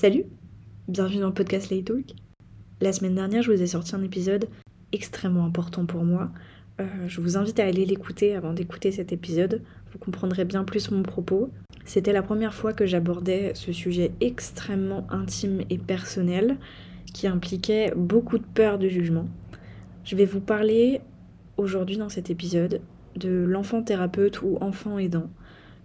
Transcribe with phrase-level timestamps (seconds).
[0.00, 0.24] Salut
[0.88, 2.14] Bienvenue dans le podcast Lay Talk.
[2.80, 4.48] La semaine dernière, je vous ai sorti un épisode
[4.92, 6.30] extrêmement important pour moi.
[6.80, 9.62] Euh, je vous invite à aller l'écouter avant d'écouter cet épisode.
[9.92, 11.50] Vous comprendrez bien plus mon propos.
[11.84, 16.56] C'était la première fois que j'abordais ce sujet extrêmement intime et personnel
[17.12, 19.26] qui impliquait beaucoup de peur de jugement.
[20.04, 21.02] Je vais vous parler
[21.58, 22.80] aujourd'hui dans cet épisode
[23.16, 25.28] de l'enfant thérapeute ou enfant aidant.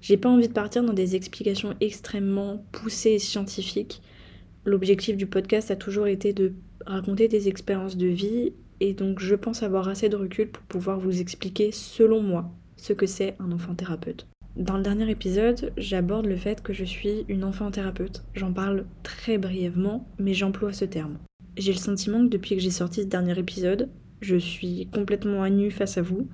[0.05, 4.03] J'ai pas envie de partir dans des explications extrêmement poussées et scientifiques.
[4.63, 6.53] L'objectif du podcast a toujours été de
[6.85, 10.99] raconter des expériences de vie et donc je pense avoir assez de recul pour pouvoir
[10.99, 14.27] vous expliquer selon moi ce que c'est un enfant thérapeute.
[14.55, 18.23] Dans le dernier épisode, j'aborde le fait que je suis une enfant thérapeute.
[18.35, 21.17] J'en parle très brièvement, mais j'emploie ce terme.
[21.57, 23.89] J'ai le sentiment que depuis que j'ai sorti ce dernier épisode,
[24.21, 26.27] je suis complètement à nu face à vous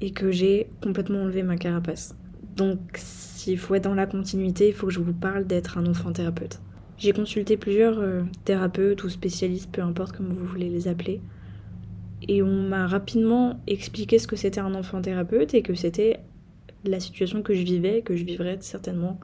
[0.00, 2.14] et que j'ai complètement enlevé ma carapace.
[2.58, 5.86] Donc s'il faut être dans la continuité, il faut que je vous parle d'être un
[5.86, 6.60] enfant thérapeute.
[6.98, 11.20] J'ai consulté plusieurs euh, thérapeutes ou spécialistes, peu importe comment vous voulez les appeler,
[12.26, 16.18] et on m'a rapidement expliqué ce que c'était un enfant thérapeute et que c'était
[16.84, 19.20] la situation que je vivais et que je vivrais certainement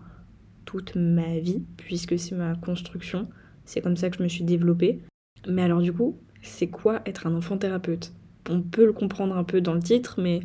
[0.65, 3.29] toute ma vie, puisque c'est ma construction,
[3.65, 5.01] c'est comme ça que je me suis développée.
[5.49, 8.13] Mais alors du coup, c'est quoi être un enfant thérapeute?
[8.49, 10.41] On peut le comprendre un peu dans le titre, mais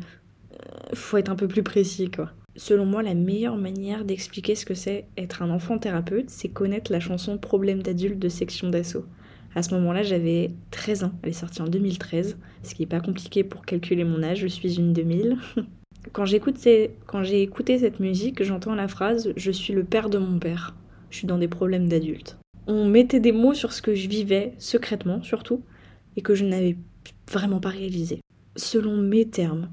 [0.54, 2.32] euh, faut être un peu plus précis quoi.
[2.56, 6.90] Selon moi, la meilleure manière d'expliquer ce que c'est être un enfant thérapeute, c'est connaître
[6.90, 9.04] la chanson Problème d'adulte de section d'assaut.
[9.54, 11.12] À ce moment-là, j'avais 13 ans.
[11.22, 14.46] Elle est sortie en 2013, ce qui n'est pas compliqué pour calculer mon âge, je
[14.46, 15.38] suis une 2000.
[16.12, 20.38] quand j'écoute j'ai écouté cette musique, j'entends la phrase Je suis le père de mon
[20.38, 20.74] père.
[21.10, 22.38] Je suis dans des problèmes d'adulte.
[22.66, 25.62] On mettait des mots sur ce que je vivais, secrètement surtout,
[26.16, 26.76] et que je n'avais
[27.30, 28.20] vraiment pas réalisé.
[28.56, 29.70] Selon mes termes,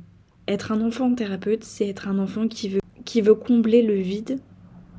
[0.48, 4.40] être un enfant thérapeute, c'est être un enfant qui veut, qui veut combler le vide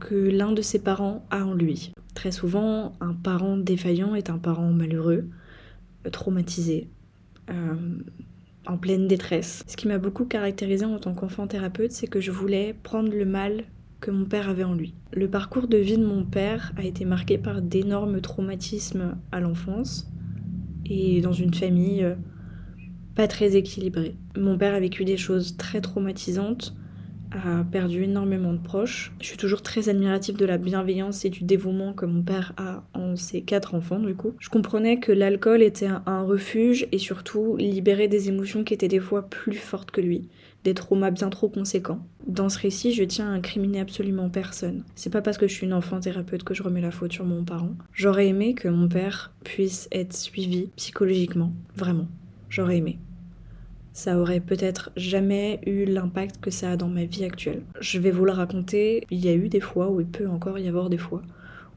[0.00, 1.92] que l'un de ses parents a en lui.
[2.14, 5.28] Très souvent, un parent défaillant est un parent malheureux,
[6.12, 6.88] traumatisé,
[7.50, 7.74] euh,
[8.66, 9.64] en pleine détresse.
[9.66, 13.24] Ce qui m'a beaucoup caractérisé en tant qu'enfant thérapeute, c'est que je voulais prendre le
[13.24, 13.64] mal
[14.00, 14.94] que mon père avait en lui.
[15.12, 20.08] Le parcours de vie de mon père a été marqué par d'énormes traumatismes à l'enfance
[20.86, 22.14] et dans une famille euh,
[23.18, 24.14] pas très équilibrée.
[24.36, 26.76] Mon père a vécu des choses très traumatisantes,
[27.32, 29.12] a perdu énormément de proches.
[29.20, 32.84] Je suis toujours très admirative de la bienveillance et du dévouement que mon père a
[32.94, 34.34] en ses quatre enfants du coup.
[34.38, 39.00] Je comprenais que l'alcool était un refuge et surtout libérer des émotions qui étaient des
[39.00, 40.28] fois plus fortes que lui,
[40.62, 42.06] des traumas bien trop conséquents.
[42.28, 44.84] Dans ce récit, je tiens à incriminer absolument personne.
[44.94, 47.24] C'est pas parce que je suis une enfant thérapeute que je remets la faute sur
[47.24, 47.74] mon parent.
[47.92, 52.06] J'aurais aimé que mon père puisse être suivi psychologiquement, vraiment.
[52.48, 53.00] J'aurais aimé
[53.98, 57.62] ça aurait peut-être jamais eu l'impact que ça a dans ma vie actuelle.
[57.80, 60.56] Je vais vous le raconter, il y a eu des fois, ou il peut encore
[60.56, 61.20] y avoir des fois,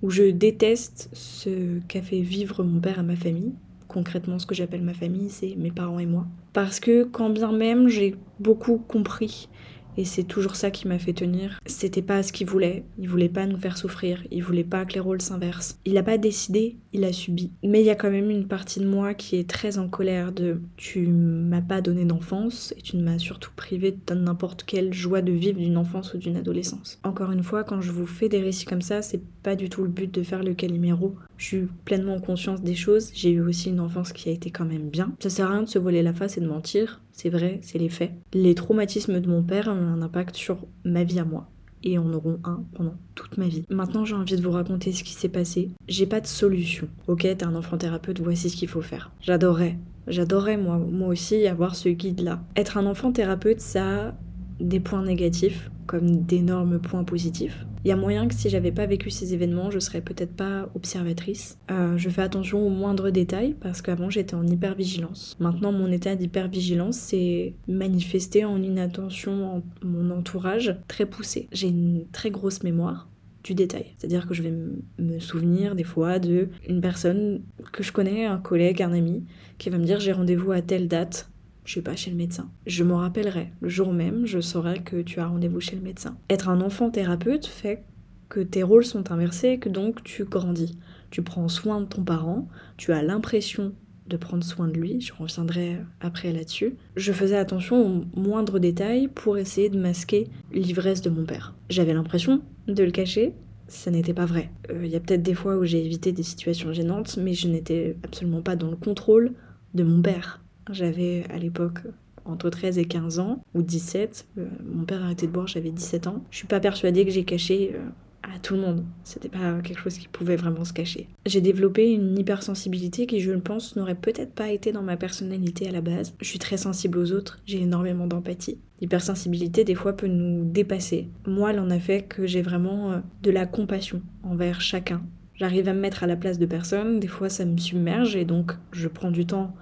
[0.04, 3.54] où je déteste ce qu'a fait vivre mon père à ma famille.
[3.88, 6.28] Concrètement, ce que j'appelle ma famille, c'est mes parents et moi.
[6.54, 9.50] Parce que quand bien même j'ai beaucoup compris
[9.97, 11.59] et c'est toujours ça qui m'a fait tenir.
[11.66, 12.84] C'était pas ce qu'il voulait.
[12.97, 14.24] Il voulait pas nous faire souffrir.
[14.31, 15.79] Il voulait pas que les rôles s'inversent.
[15.85, 17.52] Il a pas décidé, il a subi.
[17.63, 20.31] Mais il y a quand même une partie de moi qui est très en colère
[20.31, 25.22] de tu m'as pas donné d'enfance et tu m'as surtout privé de n'importe quelle joie
[25.22, 27.00] de vivre d'une enfance ou d'une adolescence.
[27.03, 29.84] Encore une fois, quand je vous fais des récits comme ça, c'est pas du tout
[29.84, 31.16] le but de faire le caliméro.
[31.41, 33.09] Je suis pleinement conscience des choses.
[33.16, 35.12] J'ai eu aussi une enfance qui a été quand même bien.
[35.19, 37.02] Ça sert à rien de se voler la face et de mentir.
[37.13, 38.12] C'est vrai, c'est les faits.
[38.31, 41.50] Les traumatismes de mon père ont un impact sur ma vie à moi
[41.84, 43.66] et en auront un pendant toute ma vie.
[43.72, 45.72] Maintenant, j'ai envie de vous raconter ce qui s'est passé.
[45.88, 46.88] J'ai pas de solution.
[47.07, 49.12] Ok, t'es un enfant thérapeute, voici ce qu'il faut faire.
[49.22, 52.44] J'adorais, j'adorais moi, moi aussi avoir ce guide-là.
[52.56, 54.13] Être un enfant thérapeute, ça
[54.61, 57.66] des points négatifs comme d'énormes points positifs.
[57.83, 60.69] Il y a moyen que si j'avais pas vécu ces événements, je serais peut-être pas
[60.75, 61.57] observatrice.
[61.72, 65.35] Euh, je fais attention aux moindres détails parce qu'avant j'étais en hypervigilance.
[65.39, 71.47] Maintenant mon état d'hypervigilance s'est manifesté en une attention en mon entourage très poussée.
[71.51, 73.09] J'ai une très grosse mémoire
[73.43, 73.88] du détail.
[73.97, 74.53] C'est-à-dire que je vais
[74.99, 77.41] me souvenir des fois de une personne
[77.72, 79.23] que je connais, un collègue, un ami,
[79.57, 81.30] qui va me dire j'ai rendez-vous à telle date
[81.66, 82.49] je sais pas, chez le médecin.
[82.66, 83.52] Je m'en rappellerai.
[83.61, 86.17] Le jour même, je saurai que tu as rendez-vous chez le médecin.
[86.29, 87.84] Être un enfant thérapeute fait
[88.29, 90.78] que tes rôles sont inversés que donc tu grandis.
[91.09, 92.47] Tu prends soin de ton parent,
[92.78, 93.73] tu as l'impression
[94.08, 96.75] de prendre soin de lui, je reviendrai après là-dessus.
[96.96, 101.53] Je faisais attention aux moindres détails pour essayer de masquer l'ivresse de mon père.
[101.69, 103.34] J'avais l'impression de le cacher,
[103.67, 104.52] ça n'était pas vrai.
[104.69, 107.47] Il euh, y a peut-être des fois où j'ai évité des situations gênantes, mais je
[107.47, 109.34] n'étais absolument pas dans le contrôle
[109.73, 110.41] de mon père.
[110.69, 111.79] J'avais à l'époque
[112.25, 114.28] entre 13 et 15 ans, ou 17.
[114.37, 116.23] Euh, mon père a arrêté de boire, j'avais 17 ans.
[116.29, 117.79] Je suis pas persuadée que j'ai caché euh,
[118.23, 118.85] à tout le monde.
[119.03, 121.08] C'était pas quelque chose qui pouvait vraiment se cacher.
[121.25, 125.67] J'ai développé une hypersensibilité qui, je le pense, n'aurait peut-être pas été dans ma personnalité
[125.67, 126.13] à la base.
[126.19, 128.59] Je suis très sensible aux autres, j'ai énormément d'empathie.
[128.81, 131.07] L'hypersensibilité, des fois, peut nous dépasser.
[131.28, 135.02] Moi, elle en a fait que j'ai vraiment euh, de la compassion envers chacun.
[135.35, 138.25] J'arrive à me mettre à la place de personne, des fois ça me submerge et
[138.25, 139.55] donc je prends du temps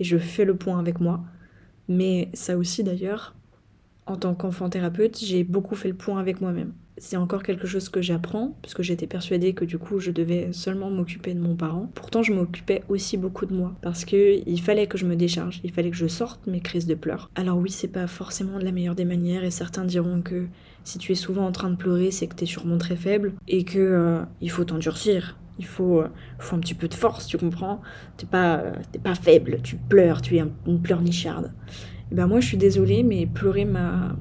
[0.00, 1.22] et je fais le point avec moi.
[1.88, 3.36] Mais ça aussi d'ailleurs,
[4.06, 7.88] en tant qu'enfant thérapeute, j'ai beaucoup fait le point avec moi-même c'est encore quelque chose
[7.88, 11.56] que j'apprends, parce que j'étais persuadée que du coup je devais seulement m'occuper de mon
[11.56, 11.90] parent.
[11.94, 15.60] Pourtant je m'occupais aussi beaucoup de moi, parce que il fallait que je me décharge,
[15.64, 17.30] il fallait que je sorte mes crises de pleurs.
[17.34, 20.46] Alors oui, c'est pas forcément de la meilleure des manières, et certains diront que
[20.84, 23.64] si tu es souvent en train de pleurer, c'est que t'es sûrement très faible, et
[23.64, 25.38] que euh, il faut t'endurcir.
[25.58, 26.08] Il faut, euh,
[26.38, 27.80] faut, un petit peu de force, tu comprends
[28.16, 31.52] T'es pas, euh, pas faible, tu pleures, tu es une pleurnicharde.
[32.10, 34.16] Et ben moi je suis désolée, mais pleurer m'a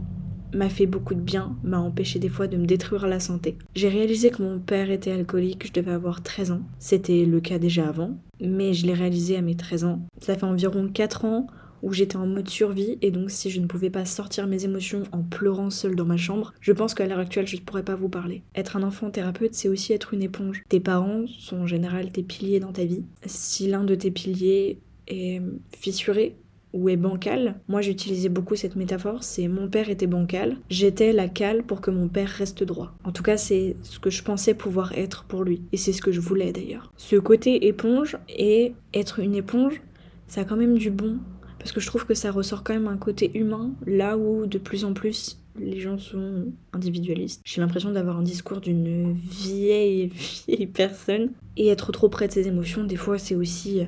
[0.54, 3.58] m'a fait beaucoup de bien, m'a empêché des fois de me détruire la santé.
[3.76, 6.62] J'ai réalisé que mon père était alcoolique, je devais avoir 13 ans.
[6.80, 10.02] C'était le cas déjà avant, mais je l'ai réalisé à mes 13 ans.
[10.20, 11.48] Ça fait environ 4 ans
[11.82, 15.04] où j'étais en mode survie et donc si je ne pouvais pas sortir mes émotions
[15.12, 17.96] en pleurant seule dans ma chambre, je pense qu'à l'heure actuelle je ne pourrais pas
[17.96, 18.44] vous parler.
[18.56, 20.64] Être un enfant thérapeute, c'est aussi être une éponge.
[20.70, 23.04] Tes parents sont en général tes piliers dans ta vie.
[23.26, 25.42] Si l'un de tes piliers est
[25.76, 26.36] fissuré,
[26.74, 27.60] ou est bancal.
[27.68, 31.92] Moi, j'utilisais beaucoup cette métaphore, c'est mon père était bancal, j'étais la cale pour que
[31.92, 32.94] mon père reste droit.
[33.04, 36.02] En tout cas, c'est ce que je pensais pouvoir être pour lui, et c'est ce
[36.02, 36.92] que je voulais d'ailleurs.
[36.98, 39.82] Ce côté éponge et être une éponge,
[40.28, 41.18] ça a quand même du bon,
[41.60, 44.58] parce que je trouve que ça ressort quand même un côté humain, là où de
[44.58, 47.42] plus en plus les gens sont individualistes.
[47.44, 50.08] J'ai l'impression d'avoir un discours d'une vieille,
[50.48, 53.82] vieille personne, et être trop près de ses émotions, des fois, c'est aussi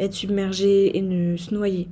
[0.00, 1.88] être submergé et ne se noyer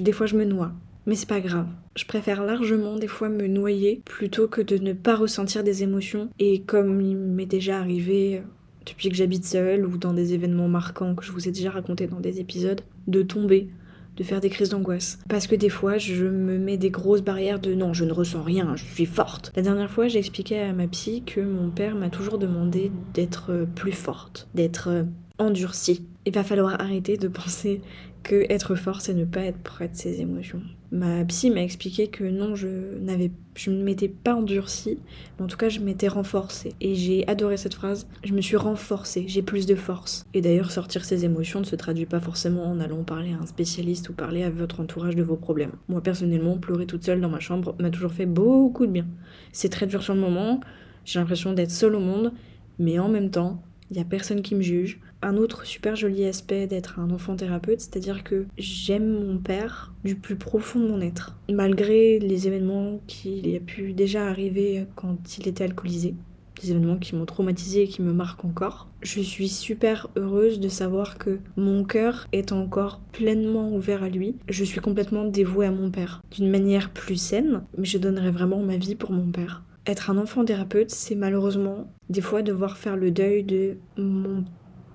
[0.00, 0.72] des fois je me noie.
[1.06, 1.68] Mais c'est pas grave.
[1.94, 6.28] Je préfère largement des fois me noyer plutôt que de ne pas ressentir des émotions.
[6.38, 8.42] Et comme il m'est déjà arrivé
[8.84, 12.06] depuis que j'habite seule ou dans des événements marquants que je vous ai déjà raconté
[12.06, 13.68] dans des épisodes, de tomber,
[14.16, 15.18] de faire des crises d'angoisse.
[15.28, 18.42] Parce que des fois, je me mets des grosses barrières de non, je ne ressens
[18.42, 19.52] rien, je suis forte.
[19.56, 23.52] La dernière fois, j'ai expliqué à ma psy que mon père m'a toujours demandé d'être
[23.52, 25.02] euh, plus forte, d'être euh,
[25.38, 26.06] endurcie.
[26.24, 27.80] Il va falloir arrêter de penser
[28.26, 30.60] que être fort, c'est ne pas être près de ses émotions.
[30.90, 34.98] Ma psy m'a expliqué que non, je n'avais, je ne m'étais pas endurcie,
[35.38, 36.72] mais en tout cas, je m'étais renforcée.
[36.80, 38.08] Et j'ai adoré cette phrase.
[38.24, 40.26] Je me suis renforcée, j'ai plus de force.
[40.34, 43.46] Et d'ailleurs, sortir ses émotions ne se traduit pas forcément en allant parler à un
[43.46, 45.72] spécialiste ou parler à votre entourage de vos problèmes.
[45.88, 49.06] Moi, personnellement, pleurer toute seule dans ma chambre m'a toujours fait beaucoup de bien.
[49.52, 50.60] C'est très dur sur le moment.
[51.04, 52.32] J'ai l'impression d'être seule au monde,
[52.80, 53.62] mais en même temps,
[53.92, 57.36] il y a personne qui me juge un autre super joli aspect d'être un enfant
[57.36, 63.00] thérapeute, c'est-à-dire que j'aime mon père du plus profond de mon être, malgré les événements
[63.06, 66.14] qu'il a pu déjà arriver quand il était alcoolisé.
[66.62, 68.88] Des événements qui m'ont traumatisé et qui me marquent encore.
[69.02, 74.36] Je suis super heureuse de savoir que mon cœur est encore pleinement ouvert à lui.
[74.48, 76.22] Je suis complètement dévouée à mon père.
[76.30, 79.64] D'une manière plus saine, mais je donnerais vraiment ma vie pour mon père.
[79.86, 84.44] Être un enfant thérapeute, c'est malheureusement des fois devoir faire le deuil de mon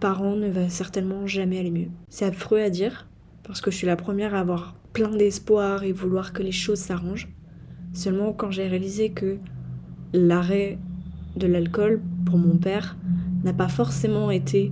[0.01, 1.89] ne va certainement jamais aller mieux.
[2.09, 3.07] C'est affreux à dire,
[3.43, 6.79] parce que je suis la première à avoir plein d'espoir et vouloir que les choses
[6.79, 7.29] s'arrangent.
[7.93, 9.37] Seulement quand j'ai réalisé que
[10.13, 10.79] l'arrêt
[11.35, 12.97] de l'alcool pour mon père
[13.43, 14.71] n'a pas forcément été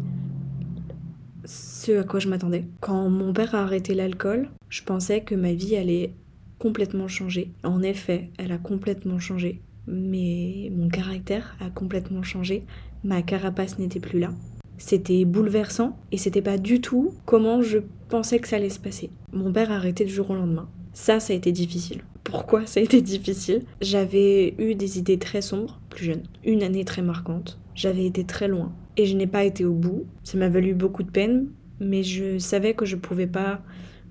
[1.45, 2.65] ce à quoi je m'attendais.
[2.81, 6.13] Quand mon père a arrêté l'alcool, je pensais que ma vie allait
[6.59, 7.53] complètement changer.
[7.63, 9.61] En effet, elle a complètement changé.
[9.87, 12.65] Mais mon caractère a complètement changé.
[13.03, 14.31] Ma carapace n'était plus là.
[14.79, 19.09] C'était bouleversant et c'était pas du tout comment je pensais que ça allait se passer.
[19.33, 20.69] Mon père a arrêté du jour au lendemain.
[20.93, 22.01] Ça, ça a été difficile.
[22.23, 23.65] Pourquoi ça a été difficile?
[23.81, 26.23] J'avais eu des idées très sombres, plus jeune.
[26.45, 27.59] Une année très marquante.
[27.75, 28.71] J'avais été très loin.
[28.95, 30.05] Et je n'ai pas été au bout.
[30.23, 31.49] Ça m'a valu beaucoup de peine,
[31.81, 33.61] mais je savais que je pouvais pas.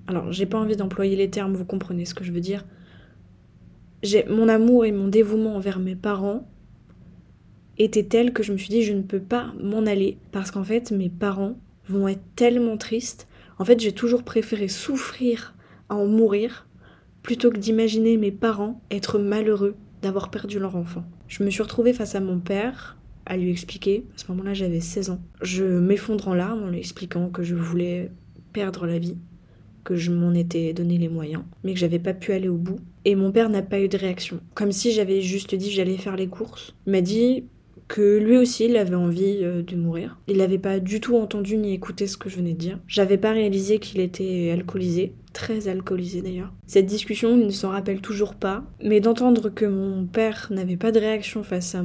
[0.05, 2.63] Alors, j'ai pas envie d'employer les termes, vous comprenez ce que je veux dire.
[4.03, 6.47] J'ai mon amour et mon dévouement envers mes parents
[7.79, 10.63] était telle que je me suis dit je ne peux pas m'en aller parce qu'en
[10.63, 11.57] fait mes parents
[11.87, 13.27] vont être tellement tristes.
[13.57, 15.55] En fait j'ai toujours préféré souffrir
[15.89, 16.67] à en mourir
[17.23, 21.03] plutôt que d'imaginer mes parents être malheureux d'avoir perdu leur enfant.
[21.27, 24.79] Je me suis retrouvée face à mon père à lui expliquer, à ce moment-là j'avais
[24.79, 25.21] 16 ans.
[25.41, 28.11] Je m'effondre en larmes en lui expliquant que je voulais
[28.53, 29.17] perdre la vie,
[29.83, 32.79] que je m'en étais donné les moyens, mais que j'avais pas pu aller au bout.
[33.05, 34.39] Et mon père n'a pas eu de réaction.
[34.55, 36.73] Comme si j'avais juste dit j'allais faire les courses.
[36.87, 37.43] Il m'a dit
[37.89, 40.17] que lui aussi il avait envie euh, de mourir.
[40.27, 42.79] Il n'avait pas du tout entendu ni écouté ce que je venais de dire.
[42.87, 46.53] J'avais pas réalisé qu'il était alcoolisé, très alcoolisé d'ailleurs.
[46.67, 50.93] Cette discussion, il ne s'en rappelle toujours pas, mais d'entendre que mon père n'avait pas
[50.93, 51.83] de réaction face à,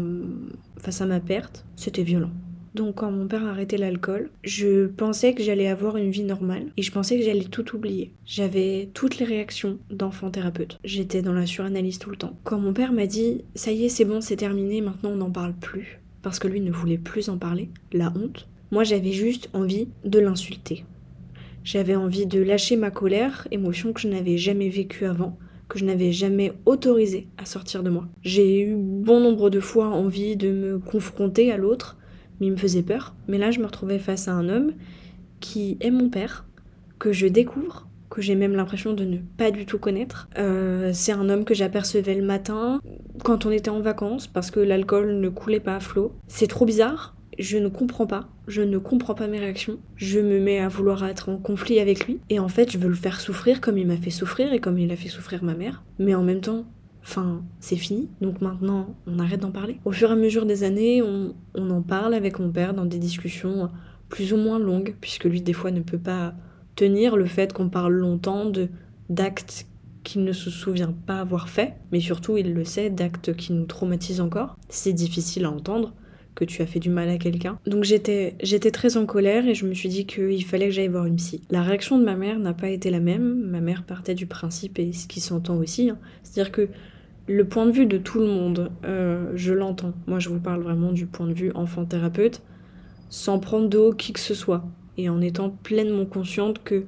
[0.78, 2.30] face à ma perte, c'était violent.
[2.74, 6.66] Donc quand mon père a arrêté l'alcool, je pensais que j'allais avoir une vie normale
[6.76, 8.12] et je pensais que j'allais tout oublier.
[8.26, 10.78] J'avais toutes les réactions d'enfant thérapeute.
[10.84, 12.36] J'étais dans la suranalyse tout le temps.
[12.42, 15.30] Quand mon père m'a dit "Ça y est, c'est bon, c'est terminé, maintenant on n'en
[15.30, 18.48] parle plus" parce que lui ne voulait plus en parler, la honte.
[18.72, 20.84] Moi, j'avais juste envie de l'insulter.
[21.62, 25.38] J'avais envie de lâcher ma colère, émotion que je n'avais jamais vécue avant,
[25.68, 28.08] que je n'avais jamais autorisé à sortir de moi.
[28.22, 31.98] J'ai eu bon nombre de fois envie de me confronter à l'autre,
[32.40, 33.14] mais il me faisait peur.
[33.28, 34.72] Mais là, je me retrouvais face à un homme
[35.40, 36.46] qui est mon père,
[36.98, 40.28] que je découvre, que j'ai même l'impression de ne pas du tout connaître.
[40.38, 42.80] Euh, c'est un homme que j'apercevais le matin
[43.24, 46.12] quand on était en vacances, parce que l'alcool ne coulait pas à flot.
[46.28, 50.38] C'est trop bizarre, je ne comprends pas, je ne comprends pas mes réactions, je me
[50.40, 53.20] mets à vouloir être en conflit avec lui, et en fait je veux le faire
[53.20, 56.14] souffrir comme il m'a fait souffrir et comme il a fait souffrir ma mère, mais
[56.14, 56.64] en même temps,
[57.04, 59.78] enfin, c'est fini, donc maintenant on arrête d'en parler.
[59.84, 62.98] Au fur et à mesure des années, on, en parle avec mon père dans des
[62.98, 63.70] discussions
[64.08, 66.34] plus ou moins longues, puisque lui des fois ne peut pas
[66.76, 68.50] tenir le fait qu'on parle longtemps
[69.08, 69.66] d'actes
[70.02, 73.64] qu'il ne se souvient pas avoir fait, mais surtout il le sait, d'actes qui nous
[73.64, 74.56] traumatisent encore.
[74.68, 75.94] C'est difficile à entendre,
[76.34, 77.58] que tu as fait du mal à quelqu'un.
[77.66, 80.88] Donc j'étais j'étais très en colère et je me suis dit qu'il fallait que j'aille
[80.88, 81.42] voir une psy.
[81.50, 83.50] La réaction de ma mère n'a pas été la même.
[83.50, 85.98] Ma mère partait du principe et ce qui s'entend aussi, hein.
[86.22, 86.68] c'est-à-dire que
[87.26, 89.94] le point de vue de tout le monde, euh, je l'entends.
[90.06, 92.42] Moi, je vous parle vraiment du point de vue enfant thérapeute,
[93.08, 94.64] sans prendre de haut qui que ce soit,
[94.98, 96.84] et en étant pleinement consciente que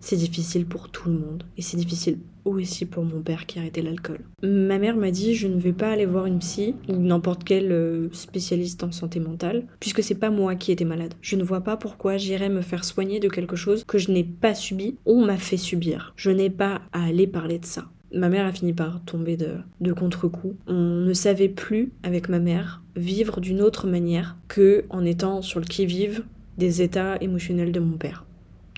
[0.00, 3.62] c'est difficile pour tout le monde, et c'est difficile aussi pour mon père qui a
[3.62, 4.18] arrêté l'alcool.
[4.42, 7.70] Ma mère m'a dit je ne vais pas aller voir une psy ou n'importe quel
[7.70, 11.14] euh, spécialiste en santé mentale puisque c'est pas moi qui étais malade.
[11.20, 14.24] Je ne vois pas pourquoi j'irais me faire soigner de quelque chose que je n'ai
[14.24, 16.14] pas subi ou m'a fait subir.
[16.16, 17.84] Je n'ai pas à aller parler de ça.
[18.14, 20.54] Ma mère a fini par tomber de, contre-coup.
[20.66, 25.60] On ne savait plus, avec ma mère, vivre d'une autre manière que en étant sur
[25.60, 26.24] le qui-vive
[26.58, 28.24] des états émotionnels de mon père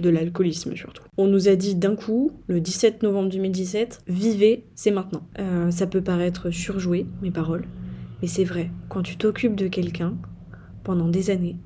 [0.01, 1.05] de l'alcoolisme surtout.
[1.17, 5.27] On nous a dit d'un coup, le 17 novembre 2017, vivez, c'est maintenant.
[5.39, 7.67] Euh, ça peut paraître surjoué, mes paroles,
[8.21, 8.71] mais c'est vrai.
[8.89, 10.15] Quand tu t'occupes de quelqu'un
[10.83, 11.57] pendant des années,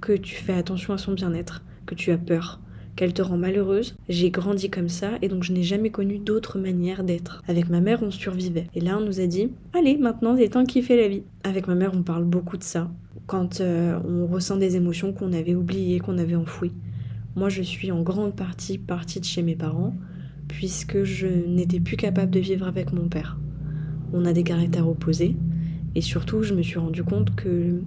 [0.00, 2.60] que tu fais attention à son bien-être, que tu as peur,
[2.96, 6.58] qu'elle te rend malheureuse, j'ai grandi comme ça et donc je n'ai jamais connu d'autre
[6.58, 7.42] manière d'être.
[7.48, 8.66] Avec ma mère, on survivait.
[8.74, 11.22] Et là, on nous a dit, allez, maintenant, c'est temps qui fait la vie.
[11.44, 12.90] Avec ma mère, on parle beaucoup de ça.
[13.26, 16.72] Quand euh, on ressent des émotions qu'on avait oubliées, qu'on avait enfouies.
[17.34, 19.94] Moi, je suis en grande partie partie de chez mes parents,
[20.48, 23.38] puisque je n'étais plus capable de vivre avec mon père.
[24.12, 25.34] On a des caractères opposés,
[25.94, 27.80] et surtout, je me suis rendu compte que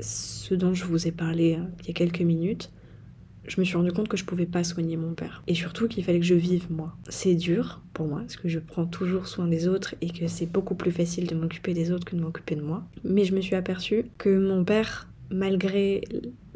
[0.00, 2.70] ce dont je vous ai parlé hein, il y a quelques minutes,
[3.46, 5.42] je me suis rendu compte que je pouvais pas soigner mon père.
[5.46, 6.96] Et surtout qu'il fallait que je vive moi.
[7.08, 10.46] C'est dur pour moi, parce que je prends toujours soin des autres et que c'est
[10.46, 12.84] beaucoup plus facile de m'occuper des autres que de m'occuper de moi.
[13.04, 16.02] Mais je me suis aperçue que mon père, malgré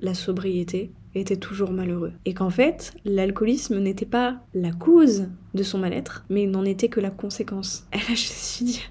[0.00, 2.12] la sobriété, était toujours malheureux.
[2.25, 7.00] Et qu'en fait, l'alcoolisme n'était pas la cause de son mal-être, mais n'en était que
[7.00, 7.87] la conséquence.
[7.92, 8.83] Et là, je me suis dit,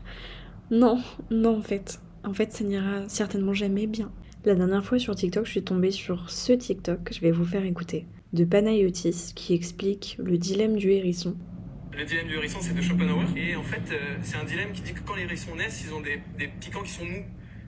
[0.72, 1.00] non,
[1.32, 2.00] non, en fait.
[2.24, 4.12] En fait, ça n'ira certainement jamais bien.
[4.48, 7.66] La dernière fois sur TikTok, je suis tombée sur ce TikTok je vais vous faire
[7.66, 11.36] écouter, de Panayotis, qui explique le dilemme du hérisson.
[11.92, 13.25] Le dilemme du hérisson, c'est de Schopenhauer.
[13.36, 15.94] Et en fait, euh, c'est un dilemme qui dit que quand les hérissons naissent, ils
[15.94, 17.25] ont des, des piquants qui sont mous.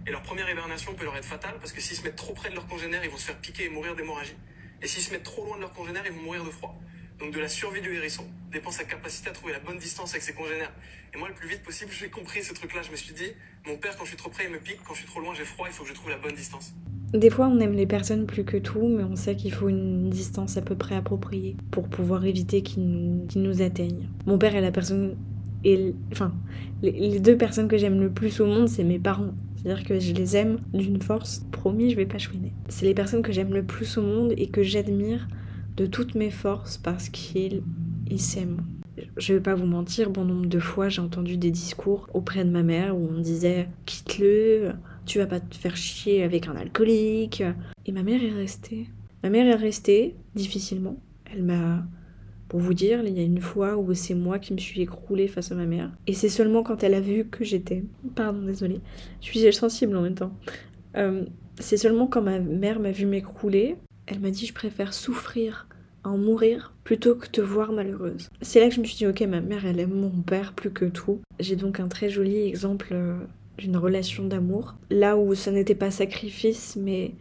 [0.07, 2.49] Et leur première hibernation peut leur être fatale parce que s'ils se mettent trop près
[2.49, 4.37] de leur congénère, ils vont se faire piquer et mourir d'hémorragie.
[4.81, 6.79] Et s'ils se mettent trop loin de leur congénère, ils vont mourir de froid.
[7.19, 10.23] Donc de la survie du hérisson dépend sa capacité à trouver la bonne distance avec
[10.23, 10.71] ses congénères.
[11.13, 12.81] Et moi, le plus vite possible, j'ai compris ce truc-là.
[12.81, 13.31] Je me suis dit,
[13.67, 14.79] mon père, quand je suis trop près, il me pique.
[14.87, 15.67] Quand je suis trop loin, j'ai froid.
[15.67, 16.73] Il faut que je trouve la bonne distance.
[17.13, 20.09] Des fois, on aime les personnes plus que tout, mais on sait qu'il faut une
[20.09, 24.07] distance à peu près appropriée pour pouvoir éviter qu'ils nous, nous atteignent.
[24.25, 25.17] Mon père est la personne.
[25.65, 26.33] Et, enfin,
[26.81, 29.33] les deux personnes que j'aime le plus au monde, c'est mes parents.
[29.57, 31.43] C'est-à-dire que je les aime d'une force.
[31.51, 32.53] Promis, je vais pas chouiner.
[32.69, 35.27] C'est les personnes que j'aime le plus au monde et que j'admire
[35.79, 37.63] de toutes mes forces parce qu'ils
[38.11, 38.61] ils s'aiment.
[39.15, 42.49] Je vais pas vous mentir, bon nombre de fois j'ai entendu des discours auprès de
[42.49, 44.73] ma mère où on me disait quitte-le,
[45.05, 47.43] tu vas pas te faire chier avec un alcoolique.
[47.85, 48.89] Et ma mère est restée.
[49.23, 50.97] Ma mère est restée, difficilement.
[51.31, 51.85] Elle m'a
[52.49, 55.27] pour vous dire, il y a une fois où c'est moi qui me suis écroulée
[55.27, 55.91] face à ma mère.
[56.07, 57.83] Et c'est seulement quand elle a vu que j'étais...
[58.15, 58.81] Pardon, désolée.
[59.21, 60.33] Je suis sensible en même temps.
[60.97, 61.25] Euh,
[61.59, 63.75] c'est seulement quand ma mère m'a vu m'écrouler,
[64.07, 65.67] elle m'a dit je préfère souffrir,
[66.03, 68.29] en mourir, plutôt que te voir malheureuse.
[68.41, 70.71] C'est là que je me suis dit ok, ma mère elle aime mon père plus
[70.71, 71.19] que tout.
[71.39, 73.17] J'ai donc un très joli exemple euh,
[73.57, 74.75] d'une relation d'amour.
[74.89, 77.13] Là où ça n'était pas sacrifice, mais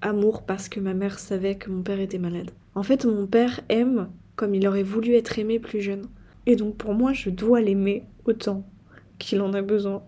[0.00, 2.50] amour parce que ma mère savait que mon père était malade.
[2.74, 6.06] En fait, mon père aime comme il aurait voulu être aimé plus jeune.
[6.44, 8.64] Et donc pour moi, je dois l'aimer autant
[9.18, 10.02] qu'il en a besoin.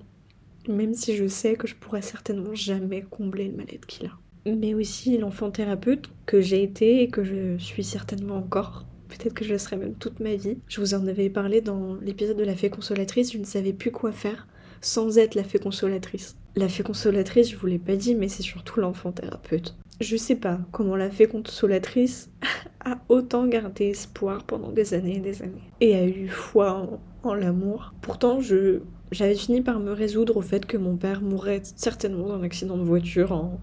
[0.69, 4.11] même si je sais que je pourrais certainement jamais combler le mal-être qu'il a.
[4.47, 8.85] Mais aussi l'enfant thérapeute que j'ai été et que je suis certainement encore.
[9.09, 10.59] Peut-être que je le serai même toute ma vie.
[10.69, 13.91] Je vous en avais parlé dans l'épisode de la fée consolatrice, je ne savais plus
[13.91, 14.47] quoi faire
[14.81, 16.37] sans être la fée consolatrice.
[16.57, 19.75] La fée consolatrice, je vous l'ai pas dit, mais c'est surtout l'enfant thérapeute.
[20.01, 22.31] Je sais pas comment la fée consolatrice
[22.85, 25.71] a autant gardé espoir pendant des années et des années.
[25.81, 27.93] Et a eu foi en, l'amour.
[28.01, 28.81] Pourtant, je,
[29.11, 32.85] j'avais fini par me résoudre au fait que mon père mourrait certainement d'un accident de
[32.85, 33.59] voiture en,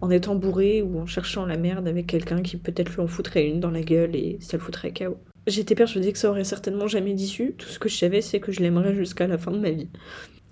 [0.00, 3.46] en étant bourré ou en cherchant la merde avec quelqu'un qui peut-être lui en foutrait
[3.46, 5.16] une dans la gueule et ça le foutrait KO.
[5.46, 7.54] J'étais persuadée que ça aurait certainement jamais d'issue.
[7.56, 9.88] Tout ce que je savais, c'est que je l'aimerais jusqu'à la fin de ma vie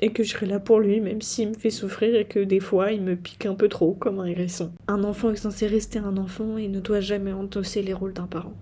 [0.01, 2.61] et que je serai là pour lui même s'il me fait souffrir et que des
[2.61, 4.73] fois il me pique un peu trop comme un hérisson.
[4.89, 8.27] Un enfant est censé rester un enfant et ne doit jamais endosser les rôles d'un
[8.27, 8.55] parent.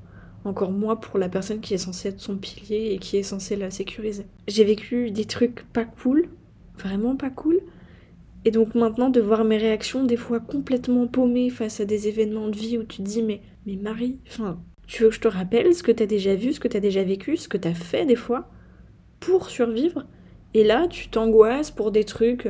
[0.45, 3.57] Encore moins pour la personne qui est censée être son pilier et qui est censée
[3.57, 4.27] la sécuriser.
[4.47, 6.29] J'ai vécu des trucs pas cool,
[6.79, 7.61] vraiment pas cool.
[8.45, 12.49] Et donc maintenant de voir mes réactions des fois complètement paumées face à des événements
[12.49, 15.29] de vie où tu te dis mais, mais Marie, enfin, tu veux que je te
[15.29, 18.05] rappelle ce que t'as déjà vu, ce que t'as déjà vécu, ce que t'as fait
[18.05, 18.51] des fois
[19.21, 20.05] pour survivre?
[20.53, 22.49] Et là, tu t'angoisses pour des trucs.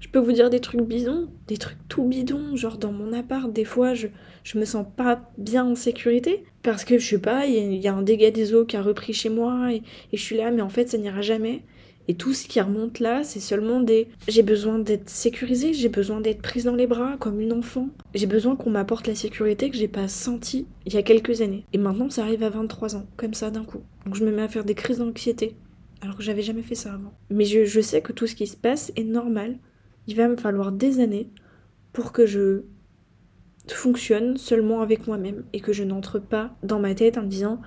[0.00, 3.52] Je peux vous dire des trucs bidons, des trucs tout bidons, genre dans mon appart,
[3.52, 4.08] des fois je,
[4.44, 7.94] je me sens pas bien en sécurité parce que je sais pas, il y, a
[7.94, 10.68] un dégât des eaux qui a repris chez moi et, je suis là, mais en
[10.68, 11.62] fait ça n'ira jamais.
[12.10, 14.08] Et tout ce qui remonte là, c'est seulement des.
[14.26, 17.90] J'ai besoin d'être sécurisée, j'ai besoin d'être prise dans les bras comme une enfant.
[18.14, 21.66] J'ai besoin qu'on m'apporte la sécurité que j'ai pas sentie il y a quelques années.
[21.74, 23.82] Et maintenant ça arrive à 23 ans, comme ça d'un coup.
[24.06, 25.54] Donc je me mets à faire des crises d'anxiété
[26.00, 27.12] alors que j'avais jamais fait ça avant.
[27.30, 29.58] Mais je, sais que tout ce qui se passe est normal.
[30.06, 31.28] Il va me falloir des années
[31.92, 32.62] pour que je
[33.66, 37.60] fonctionne seulement avec moi-même et que je n'entre pas dans ma tête en me disant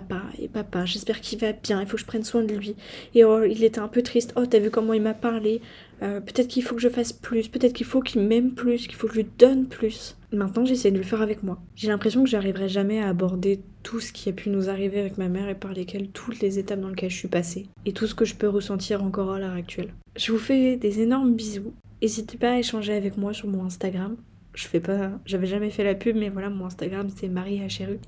[0.00, 2.74] papa et papa, j'espère qu'il va bien, il faut que je prenne soin de lui.
[3.14, 4.32] Et oh, il était un peu triste.
[4.36, 5.60] Oh, t'as vu comment il m'a parlé
[6.02, 8.96] euh, Peut-être qu'il faut que je fasse plus, peut-être qu'il faut qu'il m'aime plus, qu'il
[8.96, 10.16] faut que je lui donne plus.
[10.32, 11.60] Maintenant, j'essaie de le faire avec moi.
[11.76, 15.16] J'ai l'impression que j'arriverai jamais à aborder tout ce qui a pu nous arriver avec
[15.16, 18.08] ma mère et par lesquelles toutes les étapes dans lesquelles je suis passée et tout
[18.08, 19.94] ce que je peux ressentir encore à l'heure actuelle.
[20.16, 21.72] Je vous fais des énormes bisous.
[22.02, 24.16] N'hésitez pas à échanger avec moi sur mon Instagram.
[24.54, 27.60] Je fais pas, j'avais jamais fait la pub, mais voilà, mon Instagram c'est Marie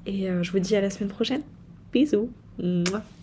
[0.07, 1.43] Et euh, je vous dis à la semaine prochaine.
[1.97, 2.29] Bisous.
[2.59, 3.16] Mouah.